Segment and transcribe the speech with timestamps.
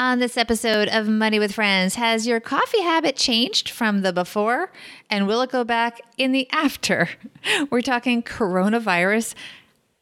[0.00, 4.72] On this episode of Money with Friends, has your coffee habit changed from the before?
[5.10, 7.10] And will it go back in the after?
[7.70, 9.34] We're talking coronavirus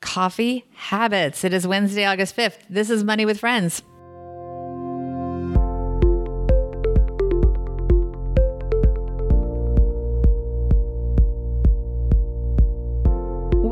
[0.01, 1.43] coffee habits.
[1.43, 2.59] It is Wednesday, August 5th.
[2.71, 3.83] This is Money with Friends.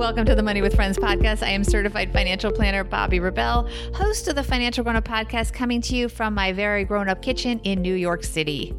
[0.06, 1.42] Welcome to the Money with Friends podcast.
[1.42, 5.80] I am certified financial planner Bobbi Rebell, host of the Financial Grown Up podcast, coming
[5.80, 8.72] to you from my very grown up kitchen in New York City.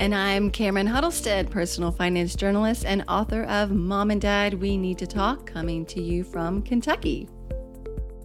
[0.00, 4.98] And I'm Cameron Huddleston, personal finance journalist and author of Mom and Dad We Need
[4.98, 7.28] to Talk, coming to you from Kentucky.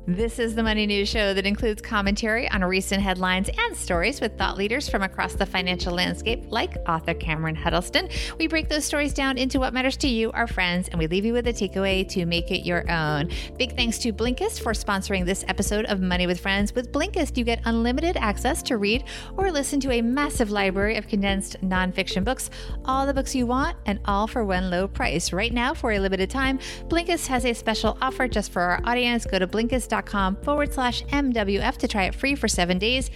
[0.10, 4.38] This is the Money News Show that includes commentary on recent headlines and stories with
[4.38, 8.08] thought leaders from across the financial landscape, like author Cameron Huddleston.
[8.40, 11.26] We break those stories down into what matters to you, our friends, and we leave
[11.26, 13.32] you with a takeaway to make it your own.
[13.58, 16.74] Big thanks to Blinkist for sponsoring this episode of Money with Friends.
[16.74, 19.04] With Blinkist, you get unlimited access to read
[19.36, 22.50] or listen to a massive library of condensed nonfiction books,
[22.86, 25.34] all the books you want, and all for one low price.
[25.34, 29.26] Right now, for a limited time, Blinkist has a special offer just for our audience.
[29.26, 33.10] Go to Blinkist.com blinkist.com forward slash MWF to try it free for seven days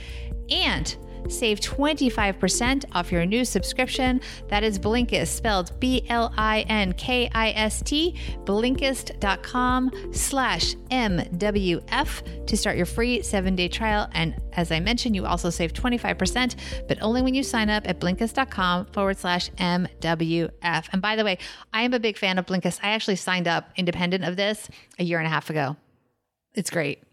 [0.50, 0.98] and
[1.30, 4.22] save 25% off your new subscription.
[4.48, 12.46] That is Blinkist, spelled B L I N K I S T, blinkist.com slash MWF
[12.48, 14.10] to start your free seven day trial.
[14.14, 16.56] And as I mentioned, you also save 25%,
[16.88, 20.90] but only when you sign up at blinkist.com forward slash MWF.
[20.92, 21.38] And by the way,
[21.72, 22.80] I am a big fan of Blinkist.
[22.82, 25.78] I actually signed up independent of this a year and a half ago.
[26.54, 27.04] It's great.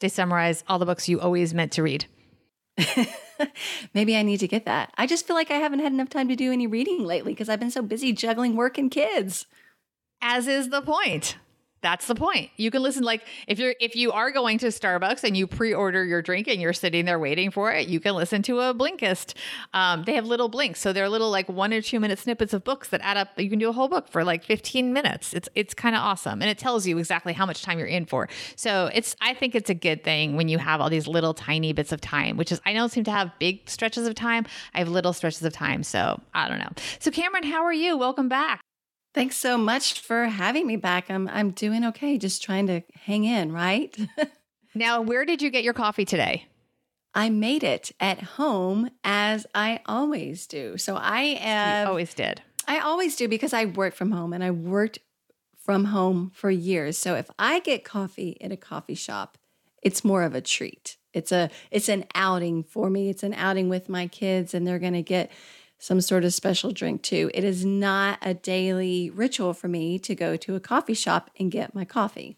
[0.00, 2.06] They summarize all the books you always meant to read.
[3.94, 4.92] Maybe I need to get that.
[4.96, 7.48] I just feel like I haven't had enough time to do any reading lately because
[7.48, 9.46] I've been so busy juggling work and kids.
[10.20, 11.36] As is the point.
[11.80, 12.50] That's the point.
[12.56, 16.04] You can listen like if you're if you are going to Starbucks and you pre-order
[16.04, 19.34] your drink and you're sitting there waiting for it, you can listen to a Blinkist.
[19.72, 22.64] Um, they have little blinks, so they're little like one or two minute snippets of
[22.64, 23.28] books that add up.
[23.38, 25.32] You can do a whole book for like 15 minutes.
[25.32, 28.06] It's it's kind of awesome, and it tells you exactly how much time you're in
[28.06, 28.28] for.
[28.56, 31.72] So it's I think it's a good thing when you have all these little tiny
[31.72, 34.46] bits of time, which is I don't seem to have big stretches of time.
[34.74, 36.70] I have little stretches of time, so I don't know.
[36.98, 37.96] So Cameron, how are you?
[37.96, 38.60] Welcome back.
[39.18, 41.10] Thanks so much for having me back.
[41.10, 43.92] I'm I'm doing okay, just trying to hang in, right?
[44.76, 46.46] now, where did you get your coffee today?
[47.16, 50.78] I made it at home as I always do.
[50.78, 52.42] So I am you always did.
[52.68, 55.00] I always do because I work from home and I worked
[55.58, 56.96] from home for years.
[56.96, 59.36] So if I get coffee at a coffee shop,
[59.82, 60.96] it's more of a treat.
[61.12, 63.08] It's a it's an outing for me.
[63.08, 65.32] It's an outing with my kids and they're going to get
[65.78, 67.30] some sort of special drink too.
[67.34, 71.50] It is not a daily ritual for me to go to a coffee shop and
[71.50, 72.36] get my coffee.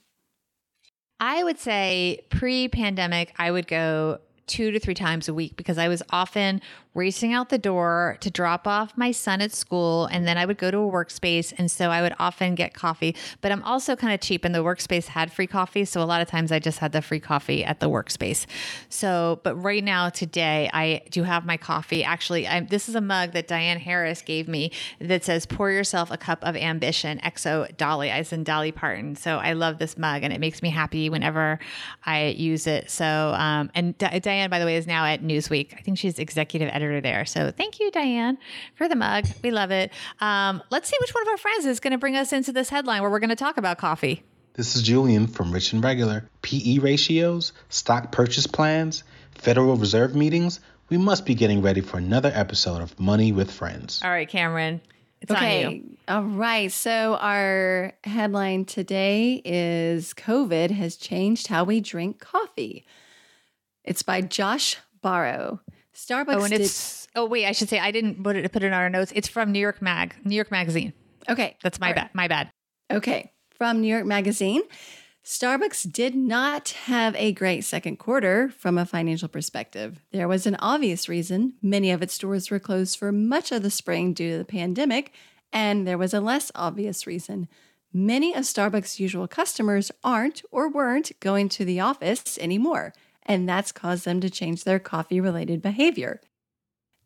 [1.18, 4.20] I would say pre pandemic, I would go
[4.50, 6.60] two to three times a week because I was often
[6.92, 10.58] racing out the door to drop off my son at school and then I would
[10.58, 13.14] go to a workspace and so I would often get coffee.
[13.42, 16.20] But I'm also kind of cheap and the workspace had free coffee so a lot
[16.20, 18.46] of times I just had the free coffee at the workspace.
[18.88, 22.02] So but right now today I do have my coffee.
[22.02, 26.10] Actually I, this is a mug that Diane Harris gave me that says pour yourself
[26.10, 29.14] a cup of ambition exo Dolly I in Dolly Parton.
[29.14, 31.60] So I love this mug and it makes me happy whenever
[32.04, 32.90] I use it.
[32.90, 36.18] So um, and D- Diane by the way is now at Newsweek I think she's
[36.18, 37.24] executive editor editor there.
[37.24, 38.38] So thank you, Diane,
[38.74, 39.26] for the mug.
[39.42, 39.92] We love it.
[40.20, 42.68] Um, let's see which one of our friends is going to bring us into this
[42.68, 44.22] headline where we're going to talk about coffee.
[44.54, 46.28] This is Julian from Rich and Regular.
[46.42, 50.60] PE ratios, stock purchase plans, Federal Reserve meetings.
[50.88, 54.00] We must be getting ready for another episode of Money with Friends.
[54.02, 54.80] All right, Cameron.
[55.20, 55.82] It's okay.
[56.08, 56.72] All right.
[56.72, 62.86] So our headline today is COVID has changed how we drink coffee.
[63.90, 65.58] It's by Josh Barro.
[65.92, 66.34] Starbucks.
[66.36, 67.08] Oh, and did, it's.
[67.16, 69.10] Oh wait, I should say I didn't put it put it in our notes.
[69.16, 70.92] It's from New York Mag, New York Magazine.
[71.28, 72.10] Okay, that's my bad.
[72.14, 72.52] My bad.
[72.88, 74.62] Okay, from New York Magazine.
[75.24, 80.00] Starbucks did not have a great second quarter from a financial perspective.
[80.12, 81.54] There was an obvious reason.
[81.60, 85.12] Many of its stores were closed for much of the spring due to the pandemic,
[85.52, 87.48] and there was a less obvious reason.
[87.92, 92.92] Many of Starbucks' usual customers aren't or weren't going to the office anymore
[93.30, 96.20] and that's caused them to change their coffee related behavior.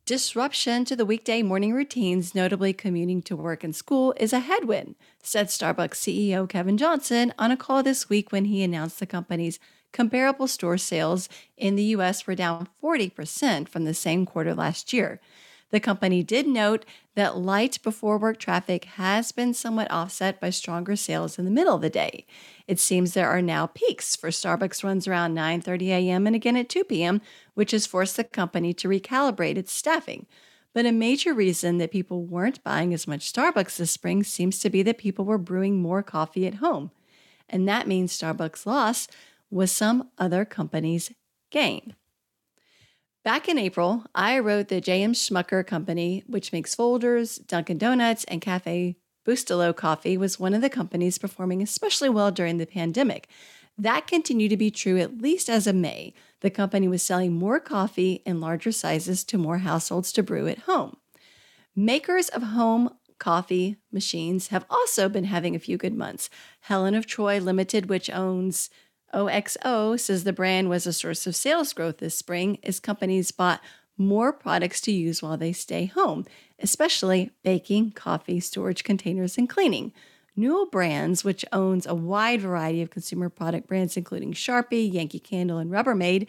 [0.06, 4.94] Disruption to the weekday morning routines, notably commuting to work and school, is a headwind,
[5.22, 9.58] said Starbucks CEO Kevin Johnson on a call this week when he announced the company's
[9.92, 11.28] comparable store sales
[11.58, 15.20] in the US were down 40% from the same quarter last year.
[15.70, 16.84] The company did note
[17.14, 21.74] that light before work traffic has been somewhat offset by stronger sales in the middle
[21.74, 22.26] of the day.
[22.68, 26.26] It seems there are now peaks for Starbucks runs around 9:30 a.m.
[26.26, 27.20] and again at 2 p.m.,
[27.54, 30.26] which has forced the company to recalibrate its staffing.
[30.72, 34.70] But a major reason that people weren't buying as much Starbucks this spring seems to
[34.70, 36.90] be that people were brewing more coffee at home.
[37.48, 39.06] And that means Starbucks' loss
[39.50, 41.12] was some other company's
[41.50, 41.94] gain.
[43.24, 45.14] Back in April, I wrote that J.M.
[45.14, 50.68] Smucker Company, which makes Folgers, Dunkin' Donuts, and Cafe Bustelo coffee, was one of the
[50.68, 53.26] companies performing especially well during the pandemic.
[53.78, 56.12] That continued to be true at least as of May.
[56.40, 60.58] The company was selling more coffee in larger sizes to more households to brew at
[60.60, 60.98] home.
[61.74, 66.28] Makers of home coffee machines have also been having a few good months.
[66.60, 68.68] Helen of Troy Limited, which owns
[69.14, 73.62] OXO says the brand was a source of sales growth this spring as companies bought
[73.96, 76.26] more products to use while they stay home,
[76.58, 79.92] especially baking, coffee, storage containers, and cleaning.
[80.36, 85.58] Newell Brands, which owns a wide variety of consumer product brands including Sharpie, Yankee Candle,
[85.58, 86.26] and Rubbermaid,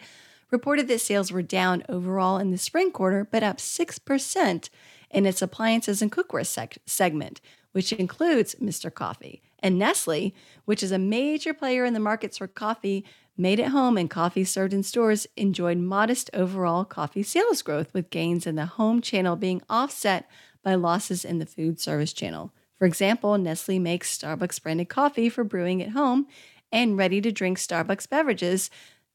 [0.50, 4.70] reported that sales were down overall in the spring quarter, but up 6%
[5.10, 7.40] in its appliances and cookware segment,
[7.76, 8.92] which includes Mr.
[8.92, 9.42] Coffee.
[9.58, 10.34] And Nestle,
[10.64, 13.04] which is a major player in the markets for coffee
[13.36, 18.08] made at home and coffee served in stores, enjoyed modest overall coffee sales growth, with
[18.08, 20.26] gains in the home channel being offset
[20.62, 22.50] by losses in the food service channel.
[22.78, 26.28] For example, Nestle makes Starbucks branded coffee for brewing at home
[26.72, 28.70] and ready to drink Starbucks beverages.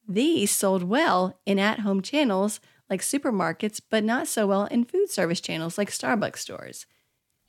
[0.06, 5.10] These sold well in at home channels like supermarkets, but not so well in food
[5.10, 6.86] service channels like Starbucks stores.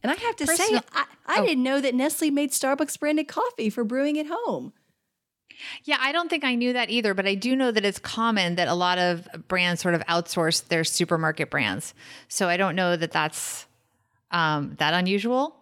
[0.03, 1.45] And I have to Personal- say, I, I Oh.
[1.45, 4.73] didn't know that Nestle made Starbucks branded coffee for brewing at home.
[5.85, 8.55] Yeah, I don't think I knew that either, but I do know that it's common
[8.55, 11.93] that a lot of brands sort of outsource their supermarket brands.
[12.27, 13.65] So I don't know that that's
[14.31, 15.55] um, that unusual.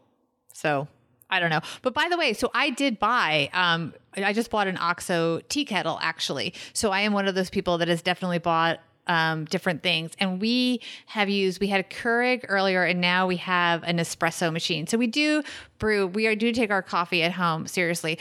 [0.54, 0.88] So
[1.30, 1.60] I don't know.
[1.82, 3.50] But by the way, so I did buy.
[3.54, 6.54] Um, I just bought an OXO tea kettle actually.
[6.74, 10.12] So I am one of those people that has definitely bought um, different things.
[10.20, 14.52] And we have used, we had a Keurig earlier and now we have an espresso
[14.52, 14.88] machine.
[14.88, 15.44] So we do
[15.80, 18.20] brew, we are, do take our coffee at home seriously.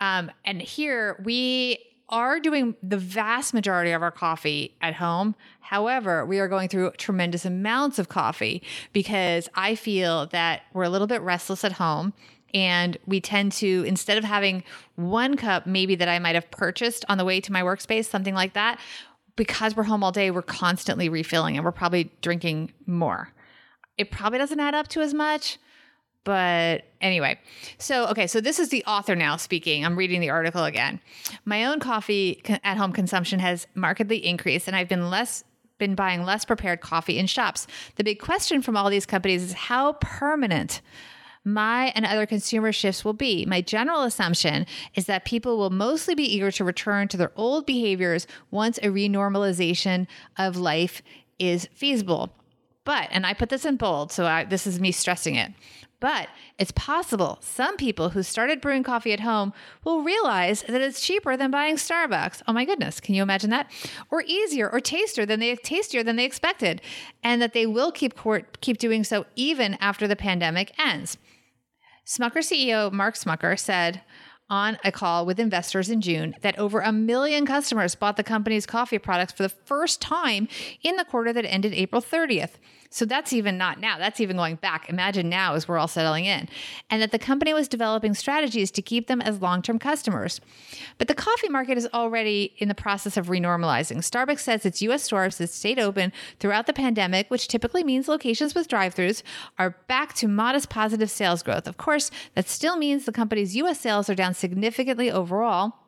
[0.00, 5.34] Um, and here we are doing the vast majority of our coffee at home.
[5.60, 8.62] However, we are going through tremendous amounts of coffee
[8.92, 12.12] because I feel that we're a little bit restless at home.
[12.54, 14.62] And we tend to, instead of having
[14.96, 18.34] one cup, maybe that I might have purchased on the way to my workspace, something
[18.34, 18.78] like that,
[19.36, 23.30] because we're home all day, we're constantly refilling and we're probably drinking more.
[23.98, 25.58] It probably doesn't add up to as much,
[26.24, 27.38] but anyway.
[27.78, 29.84] So, okay, so this is the author now speaking.
[29.84, 31.00] I'm reading the article again.
[31.44, 35.44] My own coffee at home consumption has markedly increased, and I've been less
[35.78, 37.66] been buying less prepared coffee in shops.
[37.96, 40.80] The big question from all these companies is how permanent
[41.44, 43.44] my and other consumer shifts will be.
[43.46, 47.66] My general assumption is that people will mostly be eager to return to their old
[47.66, 50.06] behaviors once a renormalization
[50.38, 51.02] of life
[51.38, 52.32] is feasible.
[52.84, 55.52] But, and I put this in bold, so I, this is me stressing it.
[56.00, 56.28] But
[56.58, 59.52] it's possible some people who started brewing coffee at home
[59.84, 62.42] will realize that it's cheaper than buying Starbucks.
[62.48, 63.70] Oh my goodness, can you imagine that?
[64.10, 66.82] Or easier or tastier than they tastier than they expected,
[67.22, 71.18] and that they will keep court, keep doing so even after the pandemic ends.
[72.06, 74.02] Smucker CEO Mark Smucker said
[74.50, 78.66] on a call with investors in June that over a million customers bought the company's
[78.66, 80.48] coffee products for the first time
[80.82, 82.54] in the quarter that ended April 30th.
[82.92, 84.88] So that's even not now, that's even going back.
[84.90, 86.48] Imagine now as we're all settling in.
[86.90, 90.40] And that the company was developing strategies to keep them as long term customers.
[90.98, 93.98] But the coffee market is already in the process of renormalizing.
[93.98, 98.54] Starbucks says its US stores that stayed open throughout the pandemic, which typically means locations
[98.54, 99.22] with drive throughs,
[99.58, 101.66] are back to modest positive sales growth.
[101.66, 105.81] Of course, that still means the company's US sales are down significantly overall.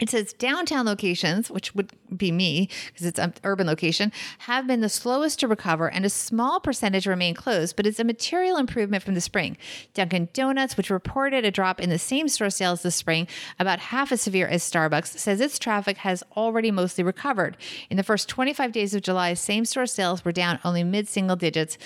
[0.00, 4.80] It says downtown locations, which would be me because it's an urban location, have been
[4.80, 9.02] the slowest to recover and a small percentage remain closed, but it's a material improvement
[9.02, 9.56] from the spring.
[9.92, 13.28] Dunkin' Donuts, which reported a drop in the same store sales this spring,
[13.60, 17.58] about half as severe as Starbucks, says its traffic has already mostly recovered.
[17.90, 21.36] In the first 25 days of July, same store sales were down only mid single
[21.36, 21.76] digits.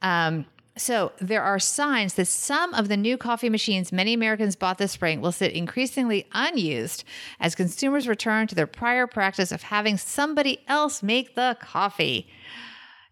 [0.00, 0.46] Um,
[0.76, 4.92] so there are signs that some of the new coffee machines many Americans bought this
[4.92, 7.04] spring will sit increasingly unused
[7.38, 12.28] as consumers return to their prior practice of having somebody else make the coffee.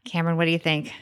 [0.05, 0.93] Cameron, what do you think?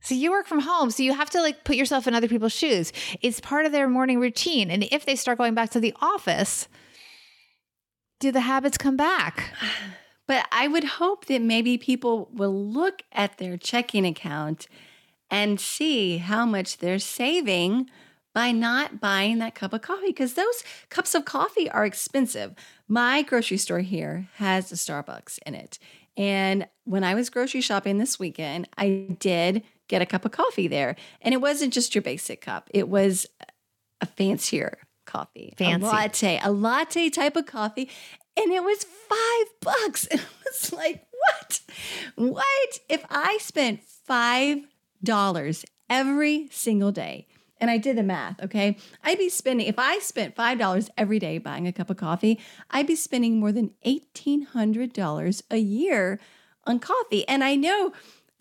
[0.00, 2.52] So you work from home, so you have to like put yourself in other people's
[2.54, 2.92] shoes.
[3.20, 4.70] It's part of their morning routine.
[4.70, 6.68] And if they start going back to the office,
[8.20, 9.54] do the habits come back?
[10.26, 14.68] But I would hope that maybe people will look at their checking account
[15.30, 17.88] and see how much they're saving
[18.34, 22.54] by not buying that cup of coffee because those cups of coffee are expensive.
[22.86, 25.78] My grocery store here has a Starbucks in it.
[26.16, 30.68] And when I was grocery shopping this weekend, I did get a cup of coffee
[30.68, 30.96] there.
[31.20, 33.26] And it wasn't just your basic cup, it was
[34.00, 35.54] a fancier coffee.
[35.56, 35.86] Fancy.
[35.86, 37.90] A latte, a latte type of coffee.
[38.36, 40.06] And it was five bucks.
[40.12, 41.60] And I was like, what?
[42.14, 42.78] What?
[42.88, 44.58] If I spent five
[45.02, 47.26] dollars every single day,
[47.60, 48.76] and I did the math, okay?
[49.02, 52.38] I'd be spending, if I spent $5 every day buying a cup of coffee,
[52.70, 56.20] I'd be spending more than $1,800 a year
[56.64, 57.26] on coffee.
[57.26, 57.92] And I know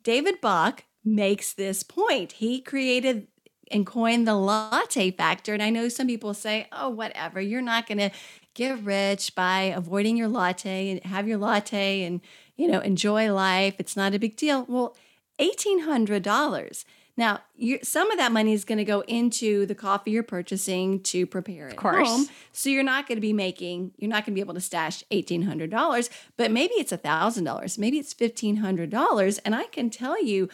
[0.03, 2.33] David Bach makes this point.
[2.33, 3.27] He created
[3.71, 5.53] and coined the latte factor.
[5.53, 8.11] And I know some people say, oh, whatever, you're not going to
[8.53, 12.21] get rich by avoiding your latte and have your latte and,
[12.55, 13.75] you know, enjoy life.
[13.77, 14.65] It's not a big deal.
[14.67, 14.95] Well,
[15.39, 16.85] $1,800.
[17.15, 21.01] Now, you, some of that money is going to go into the coffee you're purchasing
[21.01, 22.07] to prepare it Of course.
[22.07, 22.27] home.
[22.51, 25.03] So you're not going to be making, you're not going to be able to stash
[25.11, 29.39] $1,800, but maybe it's $1,000, maybe it's $1,500.
[29.43, 30.47] And I can tell you,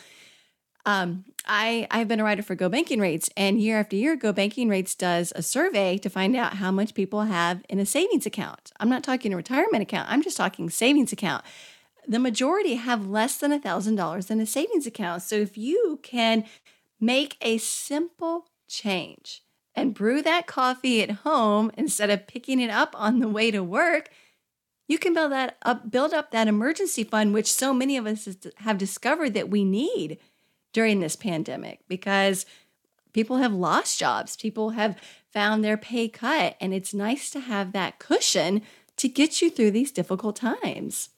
[0.85, 4.33] um, I I've been a writer for Go Banking Rates, and year after year, Go
[4.33, 8.25] Banking Rates does a survey to find out how much people have in a savings
[8.25, 8.71] account.
[8.81, 10.09] I'm not talking a retirement account.
[10.11, 11.45] I'm just talking savings account.
[12.07, 15.21] The majority have less than a thousand dollars in a savings account.
[15.23, 16.45] So if you can
[16.99, 19.43] make a simple change
[19.75, 23.63] and brew that coffee at home instead of picking it up on the way to
[23.63, 24.09] work,
[24.87, 28.27] you can build that up, build up that emergency fund, which so many of us
[28.57, 30.17] have discovered that we need
[30.73, 32.45] during this pandemic because
[33.13, 34.97] people have lost jobs, people have
[35.31, 38.61] found their pay cut, and it's nice to have that cushion
[38.97, 41.09] to get you through these difficult times.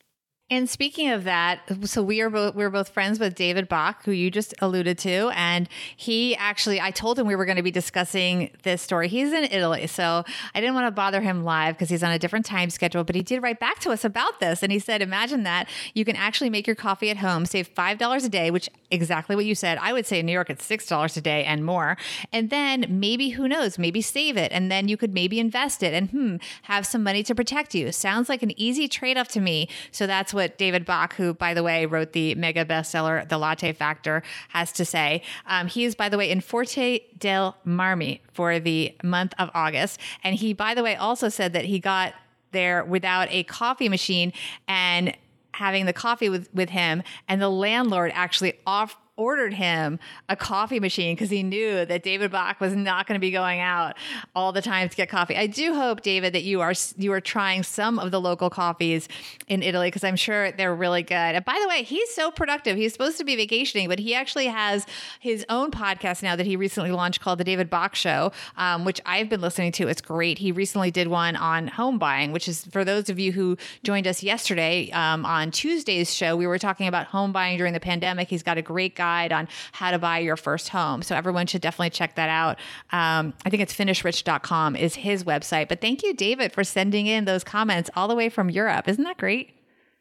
[0.52, 4.12] And speaking of that, so we are both we're both friends with David Bach, who
[4.12, 7.72] you just alluded to, and he actually I told him we were going to be
[7.72, 9.08] discussing this story.
[9.08, 10.24] He's in Italy, so
[10.54, 13.04] I didn't want to bother him live because he's on a different time schedule.
[13.04, 16.06] But he did write back to us about this, and he said, "Imagine that you
[16.06, 19.46] can actually make your coffee at home, save five dollars a day, which exactly what
[19.46, 19.80] you said.
[19.82, 21.98] I would say in New York it's six dollars a day and more,
[22.32, 25.96] and then maybe who knows, maybe save it, and then you could maybe invest it,
[25.96, 27.92] and hmm, have some money to protect you.
[27.92, 29.68] Sounds like an easy trade off to me.
[29.90, 33.74] So that's what David Bach, who, by the way, wrote the mega bestseller, The Latte
[33.74, 35.24] Factor, has to say.
[35.48, 40.00] Um, he is, by the way, in Forte dei Marmi for the month of August.
[40.24, 42.14] And he, by the way, also said that he got
[42.52, 44.32] there without a coffee machine
[44.68, 45.16] and
[45.54, 47.02] having the coffee with, with him.
[47.28, 52.32] And the landlord actually off ordered him a coffee machine because he knew that David
[52.32, 53.96] Bach was not going to be going out
[54.36, 55.38] all the time to get coffee.
[55.38, 59.08] I do hope, David, that you are you are trying some of the local coffees
[59.48, 61.16] in Italy because I'm sure they're really good.
[61.16, 62.76] And by the way, he's so productive.
[62.78, 64.86] He's supposed to be vacationing, but he actually has
[65.20, 69.00] his own podcast now that he recently launched called The David Bach Show, um, which
[69.06, 69.88] I've been listening to.
[69.88, 70.40] It's great.
[70.40, 74.08] He recently did one on home buying, which is for those of you who joined
[74.08, 76.36] us yesterday um, on Tuesday's show.
[76.36, 78.30] We were talking about home buying during the pandemic.
[78.30, 81.02] He's got a great guide guide on how to buy your first home.
[81.02, 82.58] So everyone should definitely check that out.
[82.92, 85.68] Um, I think it's finishrich.com is his website.
[85.68, 88.88] But thank you, David, for sending in those comments all the way from Europe.
[88.88, 89.52] Isn't that great?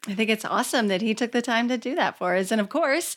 [0.07, 2.51] I think it's awesome that he took the time to do that for us.
[2.51, 3.17] And of course,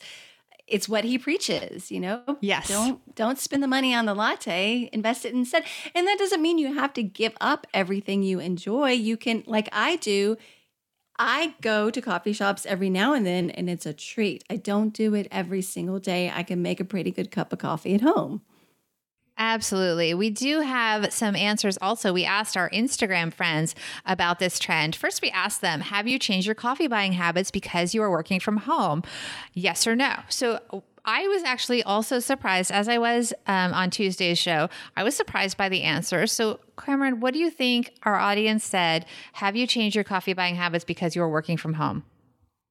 [0.66, 2.22] it's what he preaches, you know?
[2.40, 2.68] Yes.
[2.68, 5.64] Don't don't spend the money on the latte, invest it instead.
[5.94, 8.90] And that doesn't mean you have to give up everything you enjoy.
[8.90, 10.36] You can like I do,
[11.18, 14.44] I go to coffee shops every now and then and it's a treat.
[14.48, 16.30] I don't do it every single day.
[16.32, 18.42] I can make a pretty good cup of coffee at home.
[19.40, 20.14] Absolutely.
[20.14, 22.12] We do have some answers also.
[22.12, 24.96] We asked our Instagram friends about this trend.
[24.96, 28.40] First, we asked them Have you changed your coffee buying habits because you are working
[28.40, 29.04] from home?
[29.54, 30.12] Yes or no?
[30.28, 34.68] So, I was actually also surprised, as I was um, on Tuesday's show.
[34.94, 36.32] I was surprised by the answers.
[36.32, 39.06] So, Cameron, what do you think our audience said?
[39.32, 42.04] Have you changed your coffee buying habits because you're working from home?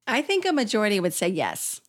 [0.06, 1.80] I think a majority would say yes.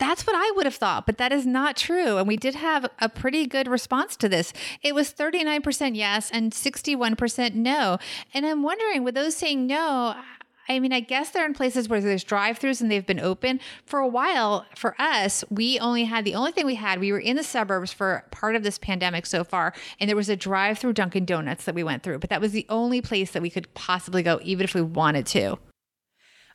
[0.00, 2.16] That's what I would have thought, but that is not true.
[2.16, 4.52] And we did have a pretty good response to this.
[4.82, 7.98] It was 39% yes and 61% no.
[8.34, 10.16] And I'm wondering, with those saying no,
[10.70, 13.98] I mean, I guess they're in places where there's drive-throughs and they've been open for
[13.98, 14.64] a while.
[14.76, 17.00] For us, we only had the only thing we had.
[17.00, 20.28] We were in the suburbs for part of this pandemic so far, and there was
[20.28, 22.20] a drive-through Dunkin' Donuts that we went through.
[22.20, 25.26] But that was the only place that we could possibly go, even if we wanted
[25.26, 25.58] to.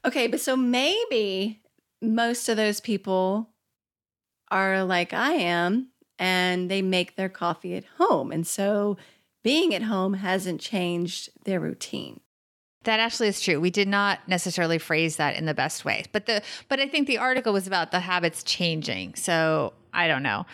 [0.05, 1.61] Okay, but so maybe
[2.01, 3.49] most of those people
[4.49, 8.95] are like I am, and they make their coffee at home, and so
[9.43, 12.21] being at home hasn't changed their routine.
[12.85, 13.59] That actually is true.
[13.59, 16.05] We did not necessarily phrase that in the best way.
[16.11, 19.15] But the but I think the article was about the habits changing.
[19.15, 20.45] So I don't know.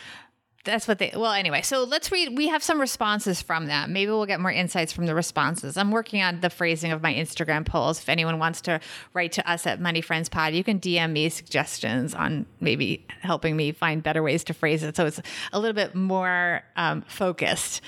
[0.63, 1.61] That's what they well anyway.
[1.61, 3.91] So let's read we have some responses from them.
[3.91, 5.75] Maybe we'll get more insights from the responses.
[5.75, 7.99] I'm working on the phrasing of my Instagram polls.
[7.99, 8.79] If anyone wants to
[9.13, 13.57] write to us at Money Friends Pod, you can DM me suggestions on maybe helping
[13.57, 15.19] me find better ways to phrase it so it's
[15.51, 17.81] a little bit more um, focused.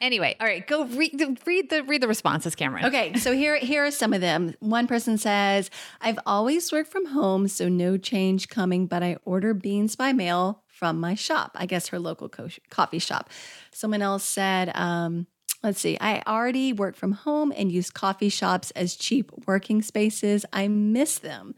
[0.00, 2.84] Anyway, all right, go read the, read the read the responses, Cameron.
[2.86, 4.54] Okay, so here here are some of them.
[4.60, 9.54] One person says, "I've always worked from home, so no change coming, but I order
[9.54, 11.52] beans by mail from my shop.
[11.54, 13.30] I guess her local co- coffee shop."
[13.72, 15.26] Someone else said, um,
[15.62, 15.98] Let's see.
[16.00, 20.46] I already work from home and use coffee shops as cheap working spaces.
[20.52, 21.54] I miss them.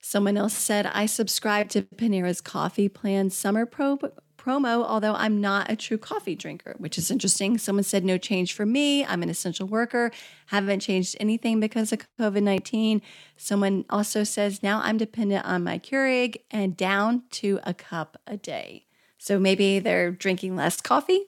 [0.00, 3.98] Someone else said, I subscribe to Panera's Coffee Plan Summer Pro
[4.40, 7.58] promo, although I'm not a true coffee drinker, which is interesting.
[7.58, 9.04] Someone said, No change for me.
[9.04, 10.10] I'm an essential worker.
[10.46, 13.02] Haven't changed anything because of COVID 19.
[13.36, 18.36] Someone also says, Now I'm dependent on my Keurig and down to a cup a
[18.36, 18.86] day.
[19.18, 21.26] So maybe they're drinking less coffee.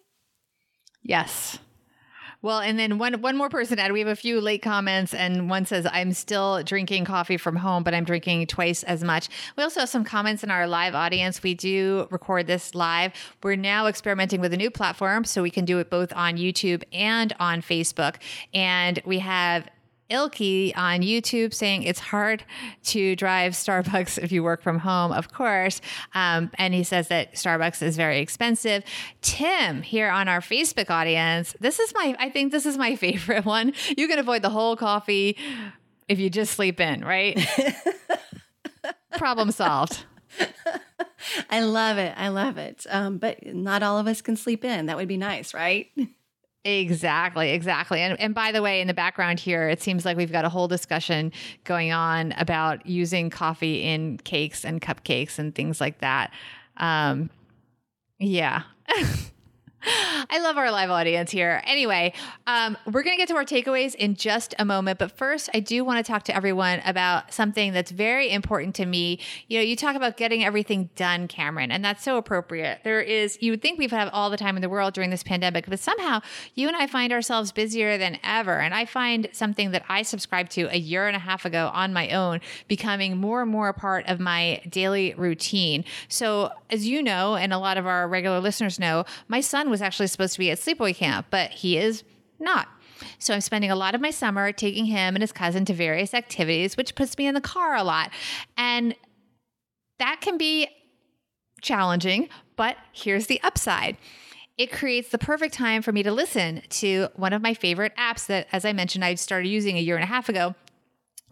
[1.02, 1.58] Yes.
[2.42, 3.92] Well, and then one one more person added.
[3.92, 7.84] We have a few late comments, and one says, "I'm still drinking coffee from home,
[7.84, 11.42] but I'm drinking twice as much." We also have some comments in our live audience.
[11.42, 13.12] We do record this live.
[13.42, 16.82] We're now experimenting with a new platform, so we can do it both on YouTube
[16.92, 18.16] and on Facebook.
[18.52, 19.68] And we have
[20.12, 22.44] Ilky on YouTube saying it's hard
[22.84, 25.80] to drive Starbucks if you work from home, of course.
[26.14, 28.84] Um, and he says that Starbucks is very expensive.
[29.22, 33.44] Tim here on our Facebook audience, this is my, I think this is my favorite
[33.44, 33.72] one.
[33.96, 35.36] You can avoid the whole coffee
[36.08, 37.38] if you just sleep in, right?
[39.16, 40.04] Problem solved.
[41.48, 42.14] I love it.
[42.16, 42.86] I love it.
[42.90, 44.86] Um, but not all of us can sleep in.
[44.86, 45.88] That would be nice, right?
[46.64, 48.00] Exactly, exactly.
[48.00, 50.48] And and by the way, in the background here, it seems like we've got a
[50.48, 51.32] whole discussion
[51.64, 56.32] going on about using coffee in cakes and cupcakes and things like that.
[56.76, 57.30] Um,
[58.18, 58.62] yeah.
[59.84, 61.60] I love our live audience here.
[61.64, 62.12] Anyway,
[62.46, 64.98] um, we're going to get to our takeaways in just a moment.
[64.98, 68.86] But first, I do want to talk to everyone about something that's very important to
[68.86, 69.18] me.
[69.48, 72.80] You know, you talk about getting everything done, Cameron, and that's so appropriate.
[72.84, 75.22] There is, you would think we've had all the time in the world during this
[75.22, 76.20] pandemic, but somehow
[76.54, 78.60] you and I find ourselves busier than ever.
[78.60, 81.92] And I find something that I subscribed to a year and a half ago on
[81.92, 85.84] my own becoming more and more a part of my daily routine.
[86.08, 89.82] So, as you know, and a lot of our regular listeners know, my son was
[89.82, 92.04] actually supposed to be at sleepaway camp, but he is
[92.38, 92.68] not.
[93.18, 96.14] So I'm spending a lot of my summer taking him and his cousin to various
[96.14, 98.12] activities, which puts me in the car a lot.
[98.56, 98.94] And
[99.98, 100.68] that can be
[101.60, 103.96] challenging, but here's the upside.
[104.58, 108.26] It creates the perfect time for me to listen to one of my favorite apps
[108.26, 110.54] that, as I mentioned, I started using a year and a half ago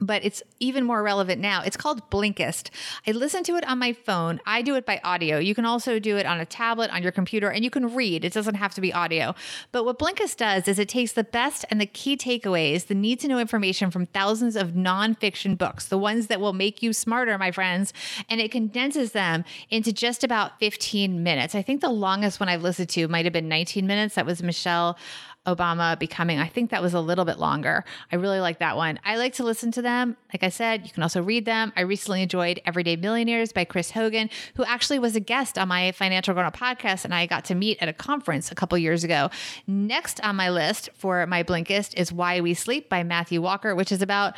[0.01, 1.63] but it's even more relevant now.
[1.63, 2.71] It's called Blinkist.
[3.07, 4.41] I listen to it on my phone.
[4.47, 5.39] I do it by audio.
[5.39, 8.25] You can also do it on a tablet, on your computer, and you can read.
[8.25, 9.35] It doesn't have to be audio.
[9.73, 13.21] But what Blinkist does is it takes the best and the key takeaways, the need
[13.21, 17.37] to know information from thousands of nonfiction books, the ones that will make you smarter,
[17.37, 17.93] my friends,
[18.29, 21.55] and it condenses them into just about 15 minutes.
[21.55, 24.15] I think the longest one I've listened to might have been 19 minutes.
[24.15, 24.97] That was Michelle
[25.46, 26.38] Obama becoming.
[26.38, 27.85] I think that was a little bit longer.
[28.12, 29.00] I really like that one.
[29.05, 30.16] I like to listen to them.
[30.33, 31.72] Like I said, you can also read them.
[31.76, 35.92] I recently enjoyed Everyday Millionaires by Chris Hogan, who actually was a guest on my
[35.92, 39.03] Financial Grown Up podcast, and I got to meet at a conference a couple years
[39.03, 39.31] ago.
[39.66, 43.92] Next on my list for my Blinkist is Why We Sleep by Matthew Walker, which
[43.92, 44.37] is about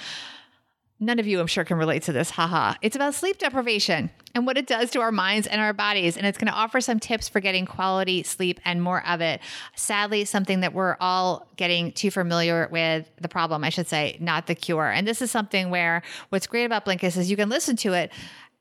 [1.03, 2.31] None of you, I'm sure, can relate to this.
[2.31, 2.75] Haha.
[2.81, 6.17] It's about sleep deprivation and what it does to our minds and our bodies.
[6.17, 9.41] And it's going to offer some tips for getting quality sleep and more of it.
[9.75, 14.47] Sadly, something that we're all getting too familiar with the problem, I should say, not
[14.47, 14.91] the cure.
[14.91, 18.13] And this is something where what's great about Blinkist is you can listen to it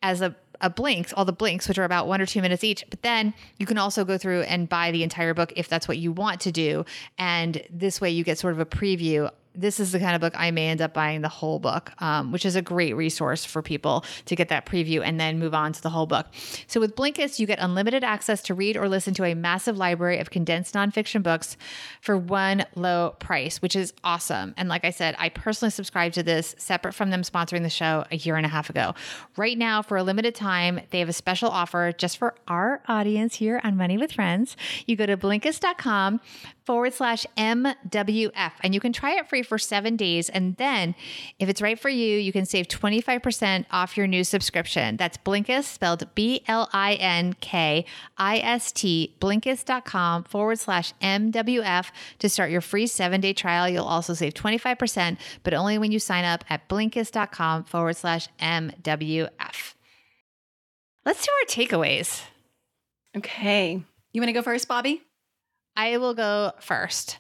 [0.02, 2.86] as a a blinks, all the blinks, which are about one or two minutes each.
[2.90, 5.98] But then you can also go through and buy the entire book if that's what
[5.98, 6.86] you want to do.
[7.18, 10.34] And this way you get sort of a preview this is the kind of book
[10.36, 13.62] I may end up buying the whole book, um, which is a great resource for
[13.62, 16.28] people to get that preview and then move on to the whole book.
[16.68, 20.20] So with Blinkist, you get unlimited access to read or listen to a massive library
[20.20, 21.58] of condensed nonfiction books
[22.02, 24.54] for one low price, which is awesome.
[24.58, 28.06] And like I said, I personally subscribed to this separate from them sponsoring the show
[28.12, 28.96] a year and a half ago.
[29.36, 33.36] Right now, for a limited time, they have a special offer just for our audience
[33.36, 34.56] here on Money with Friends.
[34.86, 36.22] You go to Blinkist.com
[36.66, 40.30] forward slash MWF and you can try it free free for seven days.
[40.30, 40.96] And then,
[41.40, 44.98] if it's right for you, you can save 25% off your new subscription.
[44.98, 47.86] That's Blinkist, spelled B L I N K
[48.18, 51.88] I S T, blinkist.com forward slash MWF
[52.20, 53.70] to start your free seven day trial.
[53.70, 59.74] You'll also save 25%, but only when you sign up at blinkist.com forward slash MWF.
[61.04, 62.22] Let's do our takeaways.
[63.18, 63.84] Okay.
[64.14, 65.02] You want to go first, Bobbi?
[65.76, 67.20] I will go first.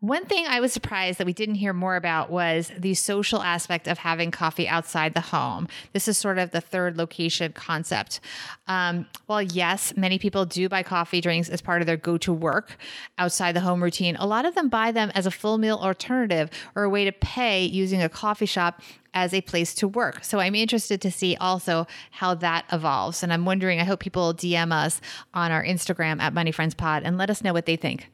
[0.00, 3.86] One thing I was surprised that we didn't hear more about was the social aspect
[3.86, 5.68] of having coffee outside the home.
[5.92, 8.18] This is sort of the third location concept.
[8.66, 12.32] Um, well, yes, many people do buy coffee drinks as part of their go to
[12.32, 12.78] work
[13.18, 14.16] outside the home routine.
[14.16, 17.12] A lot of them buy them as a full meal alternative or a way to
[17.12, 18.80] pay using a coffee shop
[19.12, 20.24] as a place to work.
[20.24, 23.22] So I'm interested to see also how that evolves.
[23.22, 25.02] And I'm wondering, I hope people DM us
[25.34, 28.08] on our Instagram at Money Friends Pod and let us know what they think.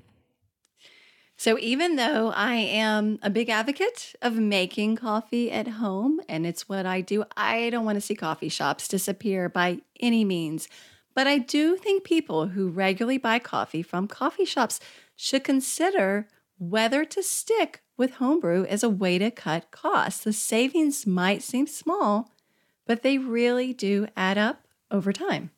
[1.47, 6.69] So, even though I am a big advocate of making coffee at home and it's
[6.69, 10.69] what I do, I don't want to see coffee shops disappear by any means.
[11.15, 14.81] But I do think people who regularly buy coffee from coffee shops
[15.15, 16.27] should consider
[16.59, 20.25] whether to stick with homebrew as a way to cut costs.
[20.25, 22.35] The savings might seem small,
[22.87, 25.53] but they really do add up over time.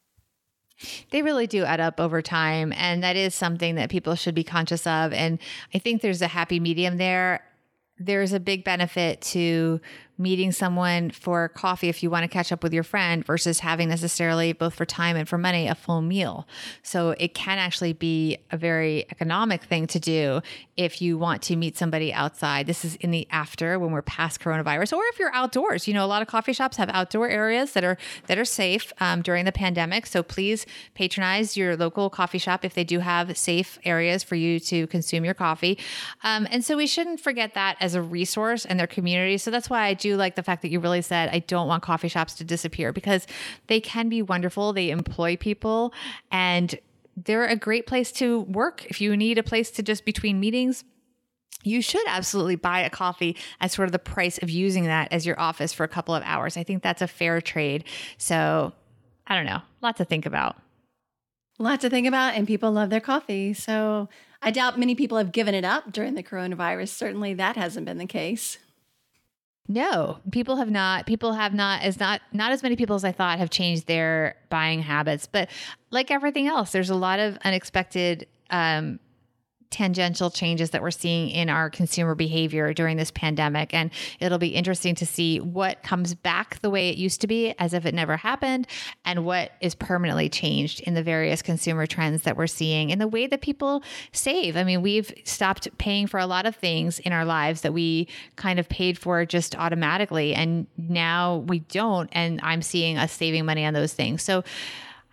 [1.10, 2.72] They really do add up over time.
[2.76, 5.12] And that is something that people should be conscious of.
[5.12, 5.38] And
[5.74, 7.44] I think there's a happy medium there.
[7.98, 9.80] There's a big benefit to
[10.18, 13.88] meeting someone for coffee if you want to catch up with your friend versus having
[13.88, 16.46] necessarily both for time and for money a full meal.
[16.82, 20.40] So it can actually be a very economic thing to do
[20.76, 22.66] if you want to meet somebody outside.
[22.66, 25.86] This is in the after when we're past coronavirus, or if you're outdoors.
[25.86, 28.92] You know, a lot of coffee shops have outdoor areas that are that are safe
[29.00, 30.06] um, during the pandemic.
[30.06, 34.58] So please patronize your local coffee shop if they do have safe areas for you
[34.60, 35.78] to consume your coffee.
[36.22, 39.38] Um, and so we shouldn't forget that as a resource in their community.
[39.38, 41.68] So that's why I do do like the fact that you really said, I don't
[41.68, 43.26] want coffee shops to disappear because
[43.66, 44.72] they can be wonderful.
[44.72, 45.92] They employ people
[46.30, 46.78] and
[47.16, 48.84] they're a great place to work.
[48.86, 50.84] If you need a place to just between meetings,
[51.64, 55.26] you should absolutely buy a coffee at sort of the price of using that as
[55.26, 56.56] your office for a couple of hours.
[56.56, 57.84] I think that's a fair trade.
[58.16, 58.72] So
[59.26, 60.56] I don't know, lot to think about.
[61.58, 63.52] A lot to think about, and people love their coffee.
[63.52, 64.08] So
[64.40, 66.90] I doubt many people have given it up during the coronavirus.
[66.90, 68.58] Certainly that hasn't been the case.
[69.68, 71.06] No, people have not.
[71.06, 74.36] People have not as not not as many people as I thought have changed their
[74.48, 75.26] buying habits.
[75.26, 75.50] But
[75.90, 78.98] like everything else, there's a lot of unexpected um,
[79.70, 83.74] tangential changes that we're seeing in our consumer behavior during this pandemic.
[83.74, 87.54] And it'll be interesting to see what comes back the way it used to be
[87.58, 88.66] as if it never happened
[89.04, 93.08] and what is permanently changed in the various consumer trends that we're seeing in the
[93.08, 94.56] way that people save.
[94.56, 98.08] I mean, we've stopped paying for a lot of things in our lives that we
[98.36, 100.34] kind of paid for just automatically.
[100.34, 102.08] And now we don't.
[102.12, 104.22] And I'm seeing us saving money on those things.
[104.22, 104.44] So,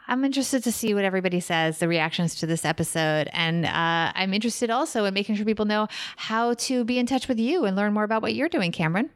[0.07, 3.29] I'm interested to see what everybody says, the reactions to this episode.
[3.33, 5.87] And uh, I'm interested also in making sure people know
[6.17, 9.09] how to be in touch with you and learn more about what you're doing, Cameron.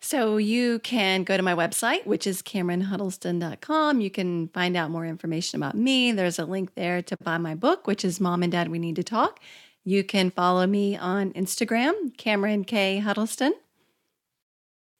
[0.00, 4.00] So you can go to my website, which is CameronHuddleston.com.
[4.00, 6.12] You can find out more information about me.
[6.12, 8.96] There's a link there to buy my book, which is Mom and Dad We Need
[8.96, 9.40] to Talk.
[9.84, 12.98] You can follow me on Instagram, Cameron K.
[12.98, 13.54] Huddleston.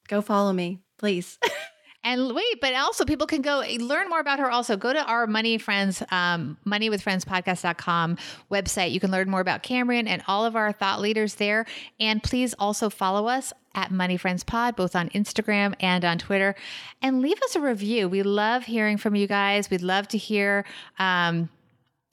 [0.09, 1.39] Go follow me, please.
[2.07, 4.49] And wait, but also people can go learn more about her.
[4.49, 8.17] Also, go to our Money Friends, um, moneywithfriendspodcast.com
[8.49, 8.93] website.
[8.93, 11.67] You can learn more about Cameron and all of our thought leaders there.
[11.99, 16.55] And please also follow us at Money Friends Pod, both on Instagram and on Twitter.
[17.03, 18.09] And leave us a review.
[18.09, 19.69] We love hearing from you guys.
[19.69, 20.65] We'd love to hear
[21.01, 21.49] um,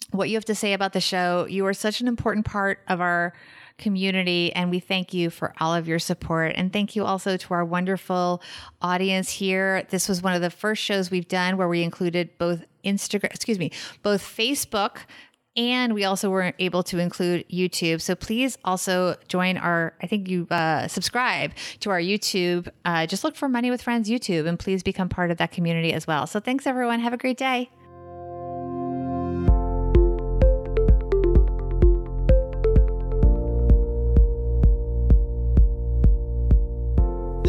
[0.09, 1.45] what you have to say about the show.
[1.47, 3.35] You are such an important part of our
[3.83, 4.53] community.
[4.53, 6.53] And we thank you for all of your support.
[6.55, 8.41] And thank you also to our wonderful
[8.81, 9.83] audience here.
[9.89, 13.59] This was one of the first shows we've done where we included both Instagram, excuse
[13.59, 14.99] me, both Facebook.
[15.55, 18.01] And we also were able to include YouTube.
[18.01, 22.69] So please also join our, I think you uh, subscribe to our YouTube.
[22.85, 25.93] Uh, just look for Money with Friends YouTube and please become part of that community
[25.93, 26.25] as well.
[26.25, 27.01] So thanks, everyone.
[27.01, 27.69] Have a great day.